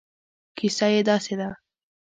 [0.57, 1.49] کیسه یې داسې ده.